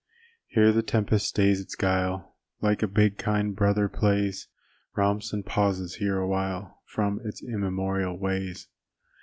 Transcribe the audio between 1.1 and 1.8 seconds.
stays its